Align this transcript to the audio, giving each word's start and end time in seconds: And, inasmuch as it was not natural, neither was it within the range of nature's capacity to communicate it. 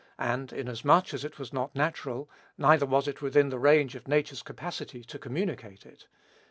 And, 0.17 0.51
inasmuch 0.51 1.13
as 1.13 1.23
it 1.23 1.37
was 1.37 1.53
not 1.53 1.75
natural, 1.75 2.27
neither 2.57 2.87
was 2.87 3.07
it 3.07 3.21
within 3.21 3.49
the 3.49 3.59
range 3.59 3.93
of 3.93 4.07
nature's 4.07 4.41
capacity 4.41 5.03
to 5.03 5.19
communicate 5.19 5.85
it. 5.85 6.07